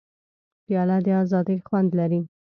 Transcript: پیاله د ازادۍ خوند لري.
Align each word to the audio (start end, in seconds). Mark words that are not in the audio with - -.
پیاله 0.65 0.97
د 1.05 1.07
ازادۍ 1.23 1.57
خوند 1.67 1.89
لري. 1.99 2.21